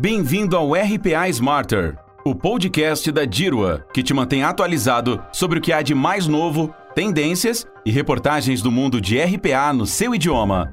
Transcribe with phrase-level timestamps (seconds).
[0.00, 5.74] Bem-vindo ao RPA Smarter, o podcast da Dirwa, que te mantém atualizado sobre o que
[5.74, 10.72] há de mais novo, tendências e reportagens do mundo de RPA no seu idioma.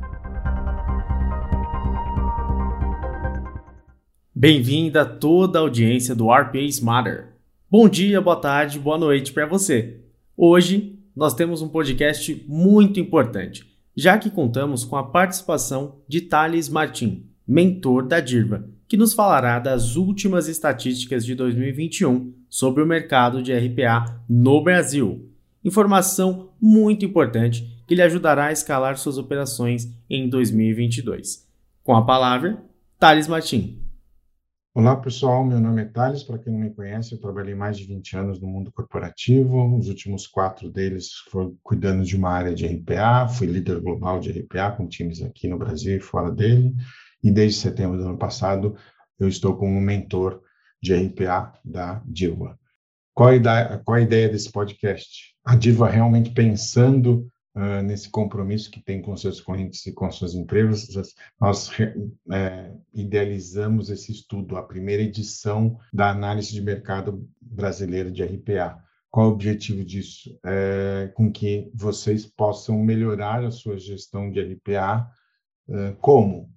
[4.34, 7.34] Bem-vinda toda a audiência do RPA Smarter.
[7.70, 10.06] Bom dia, boa tarde, boa noite para você.
[10.38, 16.70] Hoje nós temos um podcast muito importante, já que contamos com a participação de Thales
[16.70, 23.44] Martin, mentor da Dirva, que nos falará das últimas estatísticas de 2021 sobre o mercado
[23.44, 25.30] de RPA no Brasil.
[25.64, 31.46] Informação muito importante que lhe ajudará a escalar suas operações em 2022.
[31.84, 32.64] Com a palavra,
[32.98, 33.84] Thales Martin.
[34.74, 35.44] Olá, pessoal.
[35.44, 36.24] Meu nome é Thales.
[36.24, 39.76] Para quem não me conhece, eu trabalhei mais de 20 anos no mundo corporativo.
[39.76, 43.28] Os últimos quatro deles foram cuidando de uma área de RPA.
[43.28, 46.76] Fui líder global de RPA com times aqui no Brasil e fora dele
[47.24, 48.76] e desde setembro do ano passado
[49.20, 50.42] eu estou como mentor
[50.82, 52.58] de RPA da Dirva.
[53.14, 55.36] Qual a ideia, qual a ideia desse podcast?
[55.44, 60.36] A Dirva realmente pensando uh, nesse compromisso que tem com seus clientes e com suas
[60.36, 61.72] empresas, nós
[62.32, 68.78] é, idealizamos esse estudo, a primeira edição da análise de mercado brasileira de RPA.
[69.10, 70.38] Qual o objetivo disso?
[70.46, 75.10] É, com que vocês possam melhorar a sua gestão de RPA.
[75.68, 76.56] Uh, como?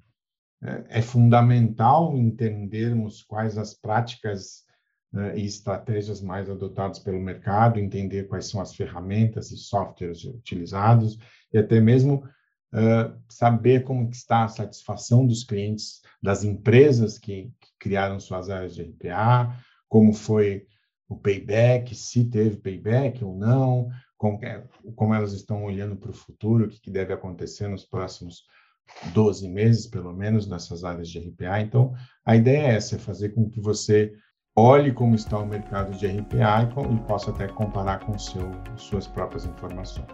[0.63, 4.65] É, é fundamental entendermos quais as práticas
[5.13, 11.19] né, e estratégias mais adotadas pelo mercado, entender quais são as ferramentas e softwares utilizados
[11.53, 12.25] e até mesmo
[12.75, 18.75] uh, saber como está a satisfação dos clientes das empresas que, que criaram suas áreas
[18.75, 19.57] de RPA,
[19.89, 20.67] como foi
[21.09, 26.15] o payback, se teve payback ou não, como, é, como elas estão olhando para o
[26.15, 28.45] futuro, o que, que deve acontecer nos próximos
[29.13, 31.61] 12 meses, pelo menos, nessas áreas de RPA.
[31.61, 31.93] Então,
[32.25, 34.13] a ideia é essa, é fazer com que você
[34.57, 39.07] olhe como está o mercado de RPA e, e possa até comparar com seu, suas
[39.07, 40.07] próprias informações.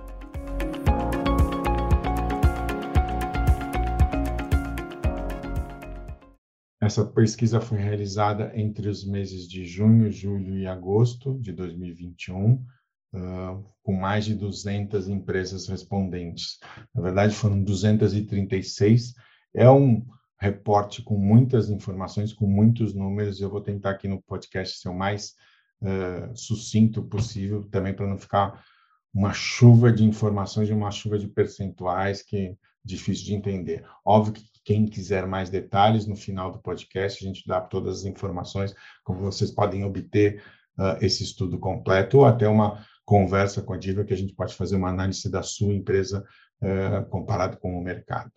[6.80, 12.64] Essa pesquisa foi realizada entre os meses de junho, julho e agosto de 2021
[13.82, 16.58] com mais de 200 empresas respondentes.
[16.94, 19.14] Na verdade, foram 236.
[19.54, 20.04] É um
[20.40, 23.40] reporte com muitas informações, com muitos números.
[23.40, 25.34] Eu vou tentar aqui no podcast ser o mais
[25.82, 28.62] uh, sucinto possível, também para não ficar
[29.14, 32.54] uma chuva de informações e uma chuva de percentuais que é
[32.84, 33.84] difícil de entender.
[34.04, 38.04] Óbvio que quem quiser mais detalhes, no final do podcast a gente dá todas as
[38.04, 40.42] informações, como vocês podem obter
[40.78, 44.54] uh, esse estudo completo, ou até uma conversa com a Diva que a gente pode
[44.54, 46.26] fazer uma análise da sua empresa
[46.60, 48.32] uh, comparado com o mercado.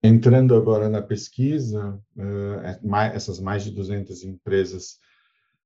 [0.00, 4.98] Entrando agora na pesquisa, uh, essas mais de 200 empresas,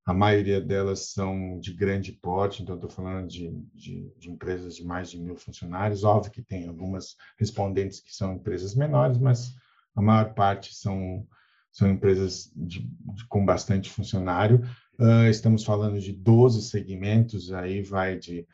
[0.05, 4.85] a maioria delas são de grande porte, então estou falando de, de, de, empresas de
[4.85, 6.03] mais de mil funcionários.
[6.03, 9.55] Óbvio que tem algumas respondentes que são empresas menores, mas
[9.95, 11.27] a maior parte são,
[11.73, 12.89] são empresas de,
[13.29, 14.63] com bastante funcionário.
[14.99, 18.47] Uh, estamos falando de 12 segmentos, aí vai de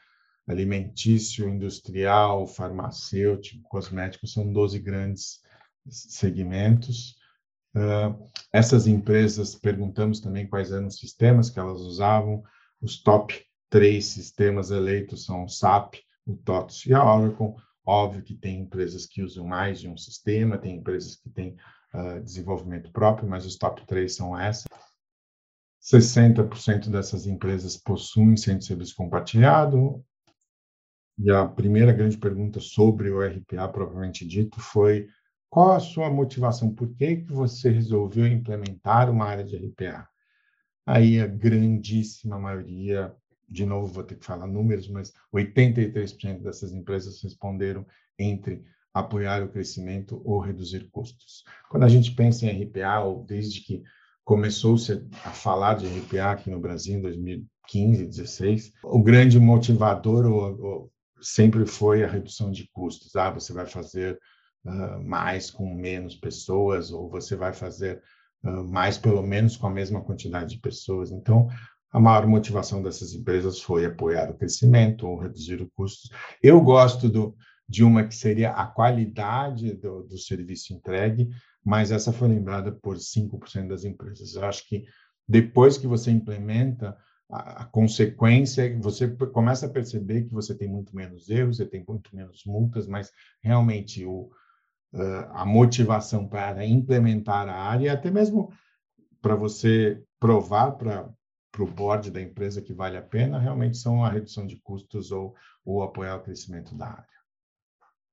[0.46, 5.40] alimentício, industrial, farmacêutico, cosmético, são 12 grandes
[5.88, 7.16] segmentos.
[7.74, 12.42] Uh, essas empresas, perguntamos também quais eram os sistemas que elas usavam.
[12.80, 15.94] Os top três sistemas eleitos são o SAP,
[16.26, 17.54] o TOTS e a Oracle.
[17.86, 21.56] Óbvio que tem empresas que usam mais de um sistema, tem empresas que têm
[21.94, 24.66] uh, desenvolvimento próprio, mas os top três são essas.
[25.82, 30.04] 60% dessas empresas possuem centro de serviço compartilhado.
[31.18, 35.08] E a primeira grande pergunta sobre o RPA, propriamente dito, foi
[35.50, 36.72] qual a sua motivação?
[36.72, 40.08] Por que, que você resolveu implementar uma área de RPA?
[40.86, 43.14] Aí a grandíssima maioria,
[43.48, 47.84] de novo vou ter que falar números, mas 83% dessas empresas responderam
[48.18, 51.44] entre apoiar o crescimento ou reduzir custos.
[51.68, 53.82] Quando a gente pensa em RPA, ou desde que
[54.24, 54.92] começou-se
[55.24, 58.72] a falar de RPA aqui no Brasil em 2015, 2016.
[58.84, 60.88] O grande motivador
[61.20, 63.14] sempre foi a redução de custos.
[63.16, 64.18] Ah, você vai fazer
[64.64, 68.02] uh, mais com menos pessoas, ou você vai fazer
[68.44, 71.10] uh, mais pelo menos com a mesma quantidade de pessoas.
[71.10, 71.48] Então,
[71.92, 76.10] a maior motivação dessas empresas foi apoiar o crescimento ou reduzir os custos.
[76.42, 77.36] Eu gosto do,
[77.68, 81.28] de uma que seria a qualidade do, do serviço entregue,
[81.64, 84.34] mas essa foi lembrada por 5% das empresas.
[84.34, 84.84] Eu acho que
[85.26, 86.96] depois que você implementa,
[87.30, 91.84] a, a consequência, você começa a perceber que você tem muito menos erros, você tem
[91.86, 93.10] muito menos multas, mas
[93.40, 94.30] realmente o,
[94.92, 98.52] uh, a motivação para implementar a área, até mesmo
[99.20, 101.08] para você provar para
[101.52, 105.12] para o board da empresa que vale a pena, realmente são a redução de custos
[105.12, 107.06] ou, ou apoiar o crescimento da área.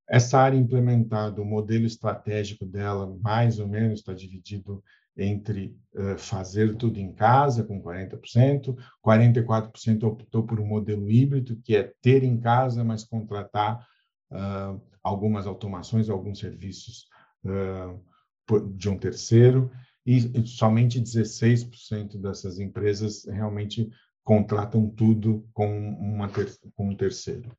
[0.10, 4.84] Essa área implementada, o modelo estratégico dela, mais ou menos, está dividido
[5.16, 8.76] entre uh, fazer tudo em casa, com 40%,
[9.06, 13.86] 44% optou por um modelo híbrido, que é ter em casa, mas contratar
[14.32, 17.08] uh, algumas automações, alguns serviços
[17.46, 19.70] uh, de um terceiro,
[20.06, 23.90] e somente 16% dessas empresas realmente
[24.24, 25.68] contratam tudo com,
[26.00, 27.56] uma ter, com um terceiro.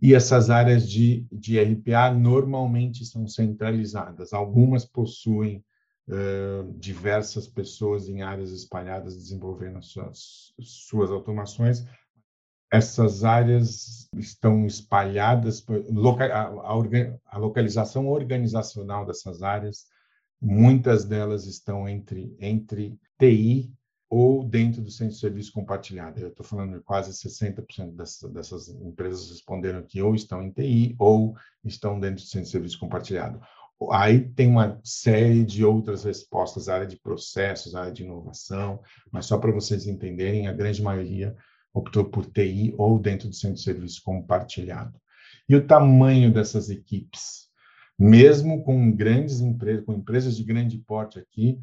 [0.00, 4.32] E essas áreas de, de RPA normalmente são centralizadas.
[4.32, 5.64] Algumas possuem
[6.08, 11.86] uh, diversas pessoas em áreas espalhadas desenvolvendo suas, suas automações.
[12.70, 15.64] Essas áreas estão espalhadas,
[16.32, 16.74] a, a,
[17.26, 19.86] a localização organizacional dessas áreas
[20.40, 23.72] Muitas delas estão entre, entre TI
[24.08, 26.20] ou dentro do centro de serviço compartilhado.
[26.20, 30.94] Eu estou falando de quase 60% dessas, dessas empresas responderam que ou estão em TI
[30.98, 33.40] ou estão dentro do centro de serviço compartilhado.
[33.90, 38.80] Aí tem uma série de outras respostas, área de processos, área de inovação,
[39.12, 41.36] mas só para vocês entenderem, a grande maioria
[41.74, 44.98] optou por TI ou dentro do centro de serviço compartilhado.
[45.48, 47.46] E o tamanho dessas equipes?
[47.98, 51.58] Mesmo com grandes empresas, com empresas de grande porte aqui,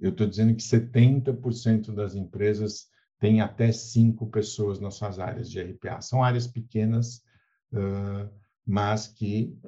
[0.00, 2.86] eu estou dizendo que 70% das empresas
[3.18, 6.00] têm até cinco pessoas nas suas áreas de RPA.
[6.00, 7.22] São áreas pequenas,
[7.72, 8.30] uh,
[8.64, 9.58] mas que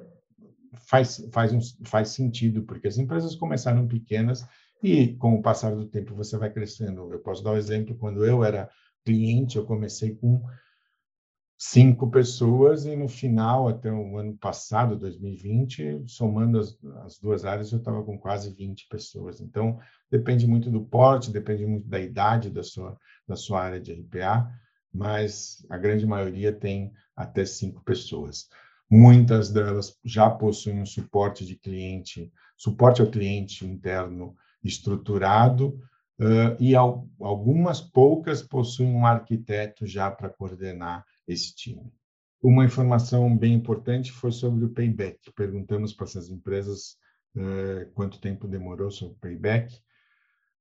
[0.87, 4.45] faz, faz, um, faz sentido, porque as empresas começaram pequenas
[4.81, 7.11] e, com o passar do tempo, você vai crescendo.
[7.11, 8.69] Eu posso dar um exemplo, quando eu era
[9.05, 10.41] cliente, eu comecei com
[11.63, 16.75] cinco pessoas e no final, até o ano passado, 2020, somando as,
[17.05, 19.39] as duas áreas, eu estava com quase 20 pessoas.
[19.39, 19.79] Então,
[20.09, 22.97] depende muito do porte, depende muito da idade da sua,
[23.27, 24.51] da sua área de RPA,
[24.91, 28.49] mas a grande maioria tem até cinco pessoas.
[28.89, 35.79] Muitas delas já possuem um suporte de cliente, suporte ao cliente interno estruturado,
[36.19, 41.91] uh, e al algumas poucas possuem um arquiteto já para coordenar esse time.
[42.41, 45.31] Uma informação bem importante foi sobre o payback.
[45.35, 46.97] Perguntamos para essas empresas
[47.35, 49.79] uh, quanto tempo demorou sobre o payback.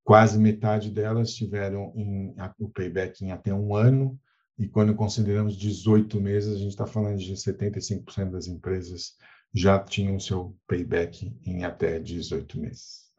[0.04, 4.18] Quase metade delas tiveram em, o payback em até um ano,
[4.58, 9.16] e quando consideramos 18 meses, a gente está falando de 75% das empresas
[9.54, 13.10] já tinham seu payback em até 18 meses.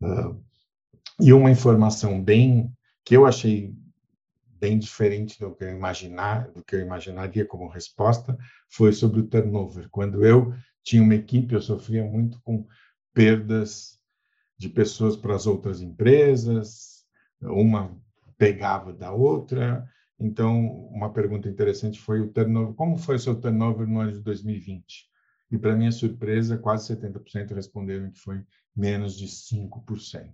[0.00, 0.40] Uh,
[1.20, 2.72] e uma informação bem
[3.04, 3.74] que eu achei
[4.58, 8.36] bem diferente do que eu imaginar, do que eu imaginaria como resposta,
[8.68, 9.88] foi sobre o turnover.
[9.90, 12.66] Quando eu tinha uma equipe, eu sofria muito com
[13.12, 13.98] perdas
[14.56, 17.04] de pessoas para as outras empresas,
[17.40, 17.96] uma
[18.36, 19.88] pegava da outra.
[20.18, 22.74] Então, uma pergunta interessante foi o turnover.
[22.74, 25.08] Como foi o seu turnover no ano de 2020?
[25.50, 28.44] E, para minha surpresa, quase 70% responderam que foi
[28.74, 30.32] menos de 5%.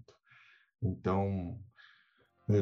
[0.83, 1.59] Então,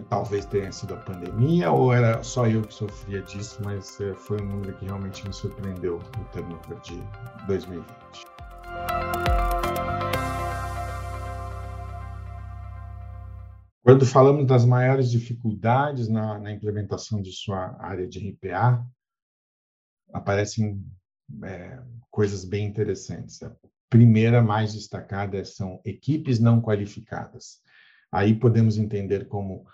[0.09, 4.41] talvez tenha sido a pandemia ou era só eu que sofria disso, mas eh, foi
[4.41, 7.03] um número que realmente me surpreendeu no turnover de
[7.47, 8.33] 2020.
[13.83, 18.87] Quando falamos das maiores dificuldades na, na implementação de sua área de RPA,
[20.13, 20.81] aparecem
[21.43, 23.43] é, coisas bem interessantes.
[23.43, 23.53] A
[23.91, 27.61] primeira mais destacada são equipes não qualificadas.
[28.13, 29.65] Aí podemos entender como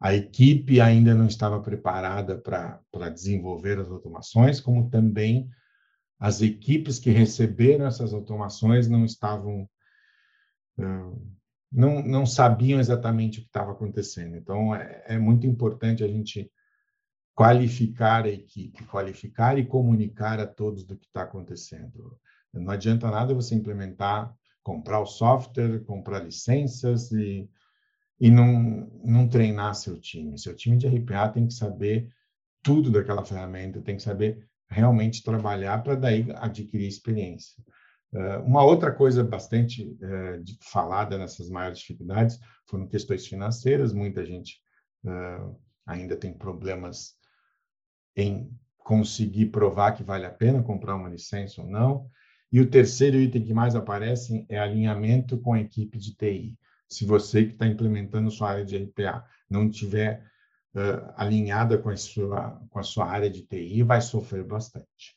[0.00, 5.48] a equipe ainda não estava preparada para desenvolver as automações, como também
[6.18, 9.68] as equipes que receberam essas automações não estavam
[11.70, 14.36] não, não sabiam exatamente o que estava acontecendo.
[14.36, 16.50] Então, é, é muito importante a gente
[17.34, 22.18] qualificar a equipe, qualificar e comunicar a todos do que está acontecendo.
[22.52, 27.48] Não adianta nada você implementar, comprar o software, comprar licenças e
[28.22, 30.38] e não, não treinar seu time.
[30.38, 32.08] Seu time de RPA tem que saber
[32.62, 37.60] tudo daquela ferramenta, tem que saber realmente trabalhar para daí adquirir experiência.
[38.12, 42.38] Uh, uma outra coisa bastante uh, falada nessas maiores dificuldades
[42.68, 43.92] foram questões financeiras.
[43.92, 44.60] Muita gente
[45.04, 47.16] uh, ainda tem problemas
[48.14, 48.48] em
[48.78, 52.08] conseguir provar que vale a pena comprar uma licença ou não.
[52.52, 56.56] E o terceiro item que mais aparece é alinhamento com a equipe de TI
[56.92, 60.24] se você que está implementando sua área de RPA não tiver
[60.74, 65.16] uh, alinhada com a, sua, com a sua área de TI, vai sofrer bastante.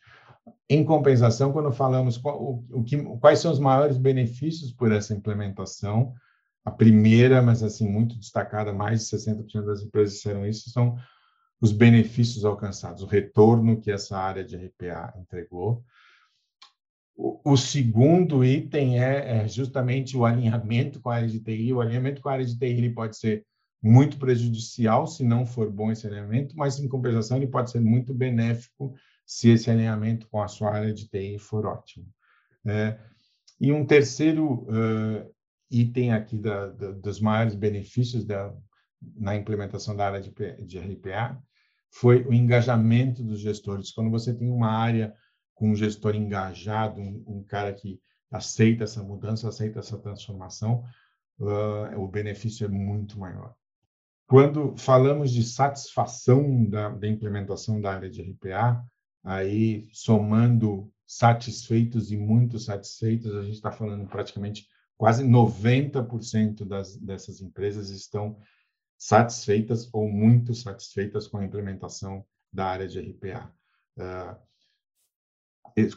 [0.70, 5.14] Em compensação, quando falamos qual, o, o que, quais são os maiores benefícios por essa
[5.14, 6.14] implementação,
[6.64, 10.98] a primeira, mas assim muito destacada, mais de 60% das empresas disseram isso, são
[11.62, 15.84] os benefícios alcançados, o retorno que essa área de RPA entregou.
[17.18, 21.72] O, segundo item é, é, justamente o alinhamento com a área de TI.
[21.72, 23.46] O alinhamento com a área de TI ele pode ser
[23.82, 28.14] muito prejudicial se não for bom esse alinhamento, mas em compensação ele pode ser muito
[28.14, 28.94] benéfico
[29.26, 32.06] se esse alinhamento com a sua área de TI for ótimo.
[32.66, 33.00] É,
[33.62, 35.34] e um terceiro uh,
[35.70, 38.54] item aqui da, da, dos maiores benefícios da,
[39.16, 40.32] na implementação da área de,
[40.66, 41.42] de RPA
[41.90, 43.92] foi o engajamento dos gestores.
[43.92, 45.14] Quando você tem uma área
[45.56, 50.84] com um gestor engajado, um, um cara que aceita essa mudança, aceita essa transformação,
[51.40, 53.56] uh, o benefício é muito maior.
[54.28, 58.84] Quando falamos de satisfação da, da implementação da área de RPA,
[59.24, 67.42] aí somando satisfeitos e muito satisfeitos, a gente está falando praticamente quase 90% das, dessas
[67.42, 68.38] empresas estão
[68.98, 73.54] satisfeitas ou muito satisfeitas com a implementação da área de RPA.
[73.98, 74.36] Uh,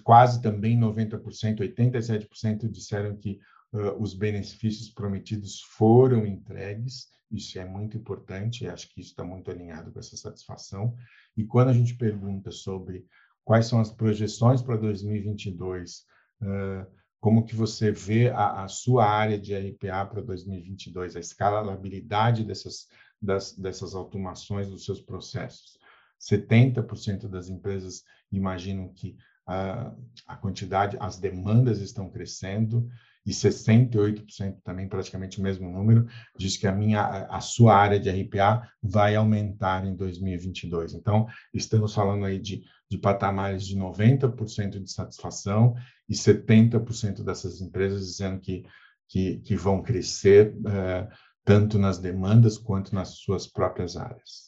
[0.02, 3.40] quase também 90%, 87% disseram que
[3.72, 7.08] uh, os benefícios prometidos foram entregues.
[7.30, 10.94] Isso é muito importante, acho que isso está muito alinhado com essa satisfação.
[11.36, 13.06] E quando a gente pergunta sobre
[13.44, 16.06] quais são as projeções para 2022,
[16.42, 22.44] uh, como que você vê a, a sua área de RPA para 2022, a escalabilidade
[22.44, 22.88] dessas,
[23.20, 25.78] das, dessas automações dos seus processos.
[26.20, 29.94] 70% das empresas imaginam que a,
[30.26, 32.86] a quantidade, as demandas estão crescendo
[33.28, 36.06] e 68% também, praticamente o mesmo número,
[36.38, 40.94] diz que a minha, a sua área de RPA vai aumentar em 2022.
[40.94, 45.74] Então, estamos falando aí de, de patamares de 90% de satisfação
[46.08, 48.64] e 70% dessas empresas dizendo que,
[49.08, 51.08] que, que vão crescer uh,
[51.44, 54.47] tanto nas demandas quanto nas suas próprias áreas.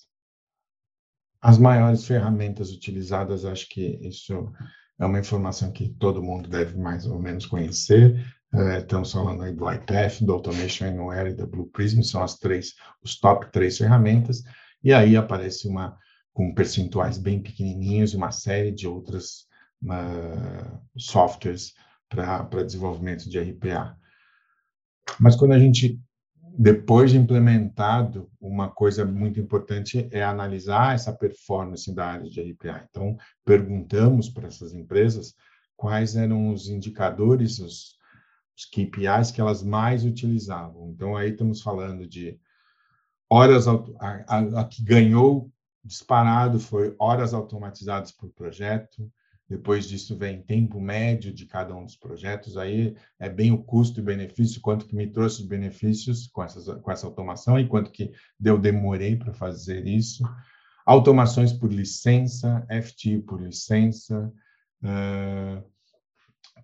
[1.40, 4.52] As maiores ferramentas utilizadas, acho que isso
[4.98, 8.22] é uma informação que todo mundo deve mais ou menos conhecer.
[8.52, 12.36] É, estamos falando aí do iPath, do Automation Anywhere e da Blue Prism, são as
[12.36, 14.42] três, os top três ferramentas,
[14.82, 15.96] e aí aparece uma
[16.32, 19.46] com percentuais bem pequenininhos e uma série de outras
[19.84, 21.74] uh, softwares
[22.08, 23.96] para desenvolvimento de RPA.
[25.18, 26.00] Mas quando a gente,
[26.56, 32.86] depois de implementado, uma coisa muito importante é analisar essa performance da área de RPA.
[32.88, 35.34] Então, perguntamos para essas empresas
[35.76, 37.96] quais eram os indicadores, os,
[38.56, 40.90] os KPIs que elas mais utilizavam.
[40.90, 42.38] Então, aí estamos falando de
[43.28, 43.72] horas, a,
[44.28, 45.50] a, a que ganhou
[45.82, 49.10] disparado foi horas automatizadas por projeto,
[49.50, 53.98] depois disso vem tempo médio de cada um dos projetos, aí é bem o custo
[53.98, 57.90] e benefício, quanto que me trouxe de benefícios com, essas, com essa automação e quanto
[57.90, 58.12] que
[58.44, 60.22] eu demorei para fazer isso.
[60.86, 64.32] Automações por licença, FT por licença,
[64.84, 65.64] uh,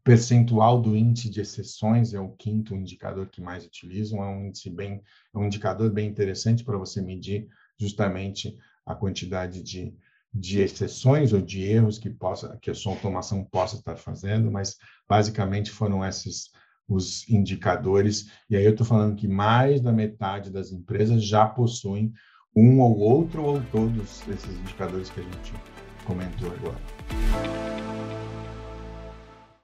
[0.05, 4.71] percentual do índice de exceções é o quinto indicador que mais utilizam, é um índice
[4.71, 5.03] bem,
[5.35, 9.93] é um indicador bem interessante para você medir justamente a quantidade de,
[10.33, 14.77] de exceções ou de erros que possa que a sua automação possa estar fazendo, mas
[15.09, 16.51] basicamente foram esses
[16.89, 18.31] os indicadores.
[18.49, 22.13] E aí eu estou falando que mais da metade das empresas já possuem
[22.55, 25.53] um ou outro ou todos esses indicadores que a gente
[26.07, 26.79] comentou agora.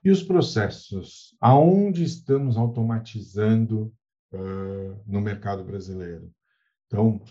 [0.05, 1.37] E os processos?
[1.41, 3.93] Aonde estamos automatizando
[4.33, 6.31] uh, no mercado brasileiro?
[6.87, 7.23] Então,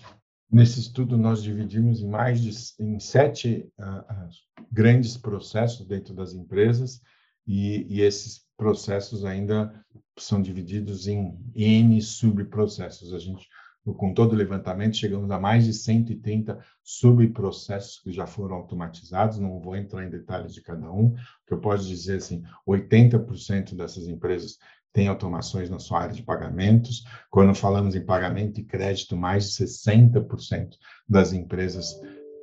[0.51, 2.51] nesse estudo nós dividimos em mais de
[2.83, 4.27] em sete uh,
[4.71, 7.01] grandes processos dentro das empresas
[7.47, 9.73] e, e, esses processos ainda
[10.17, 13.13] são divididos em n subprocessos.
[13.13, 13.47] A gente
[13.83, 19.59] com todo o levantamento, chegamos a mais de 130 subprocessos que já foram automatizados, não
[19.59, 21.15] vou entrar em detalhes de cada um, o
[21.47, 24.59] que eu posso dizer assim, 80% dessas empresas
[24.93, 27.03] têm automações na sua área de pagamentos.
[27.29, 30.75] Quando falamos em pagamento e crédito, mais de 60%
[31.07, 31.95] das empresas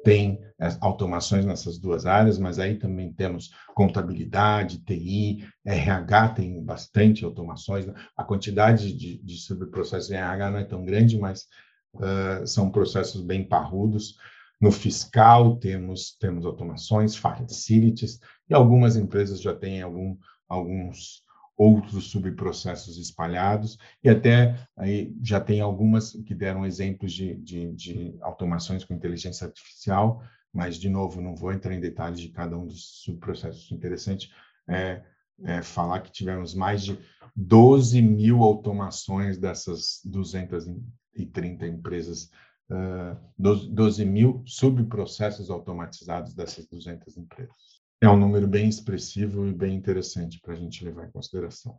[0.04, 7.24] tem é, automações nessas duas áreas, mas aí também temos contabilidade, TI, RH tem bastante
[7.24, 7.86] automações.
[7.86, 7.94] Né?
[8.16, 11.46] A quantidade de, de subprocessos em RH não é tão grande, mas
[11.94, 14.16] uh, são processos bem parrudos.
[14.60, 20.16] No fiscal temos temos automações, facilities, e algumas empresas já têm algum,
[20.48, 21.22] alguns
[21.58, 28.16] outros subprocessos espalhados, e até aí já tem algumas que deram exemplos de, de, de,
[28.22, 30.22] automações com inteligência artificial,
[30.52, 33.70] mas, de novo, não vou entrar em detalhes de cada um dos subprocessos.
[33.72, 34.30] Interessante
[34.68, 35.02] é
[35.44, 36.98] é, falar que tivemos mais de
[37.34, 42.30] 12 mil automações dessas 230 empresas,
[42.70, 47.77] uh, 12, 12 mil subprocessos automatizados dessas 200 empresas.
[48.00, 51.78] É um número bem expressivo e bem interessante para a gente levar em consideração.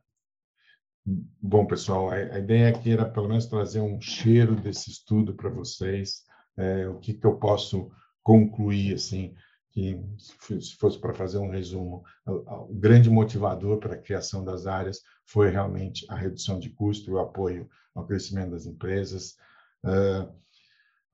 [1.41, 6.23] Bom, pessoal, a, ideia aqui era pelo menos trazer um cheiro desse estudo para vocês,
[6.57, 7.89] é, o que, que eu posso
[8.21, 9.33] concluir, assim,
[9.71, 15.01] que se fosse para fazer um resumo, o grande motivador para a criação das áreas
[15.25, 19.37] foi realmente a redução de custo e o apoio ao crescimento das empresas.
[19.85, 20.31] Uh,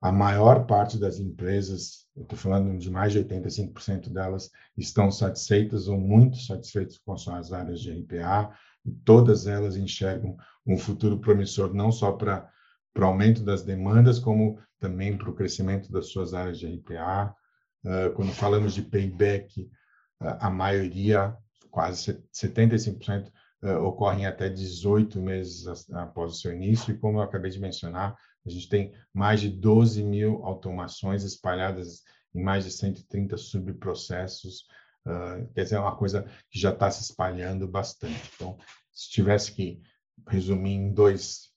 [0.00, 5.88] a maior parte das empresas, eu estou falando de mais de 85% delas, estão satisfeitas
[5.88, 10.36] ou muito satisfeitas com suas áreas de RPA, e todas elas enxergam
[10.66, 12.48] um futuro promissor não só para
[12.96, 17.34] o aumento das demandas, como também para o crescimento das suas áreas de RPA.
[17.84, 19.62] Uh, quando falamos de payback,
[20.20, 21.36] uh, a maioria,
[21.70, 23.32] quase 75%, uh,
[23.74, 28.50] ocorrem até 18 meses após o seu início, e como eu acabei de mencionar, a
[28.50, 32.02] gente tem mais de 12 mil automações espalhadas
[32.34, 34.66] em mais de 130 subprocessos,
[35.06, 38.30] uh, quer dizer, é uma coisa que já está se espalhando bastante.
[38.34, 38.58] Então,
[38.92, 39.82] se tivesse que
[40.28, 41.50] resumir em dois,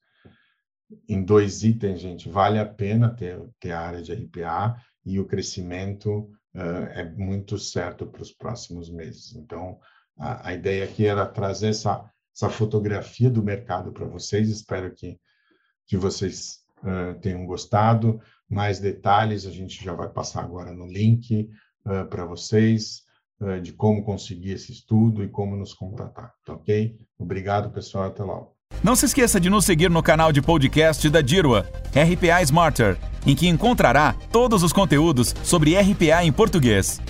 [1.08, 5.28] em dois itens, gente, vale a pena ter, ter a área de RPA e o
[5.28, 9.36] crescimento uh, é muito certo para os próximos meses.
[9.36, 9.80] Então,
[10.20, 12.04] a, a ideia aqui era trazer essa,
[12.36, 15.18] essa fotografia do mercado para vocês, espero que,
[15.88, 18.20] que vocês uh, tenham gostado.
[18.50, 21.50] Mais detalhes a gente já vai passar agora no link
[21.86, 23.04] uh, para vocês
[23.40, 26.98] uh, de como conseguir esse estudo e como nos contatar, tá ok?
[27.18, 28.56] Obrigado, pessoal, até logo.
[28.84, 33.36] Não se esqueça de nos seguir no canal de podcast da Dirwa, RPA Smarter, em
[33.36, 37.02] que encontrará todos os conteúdos sobre RPA em português.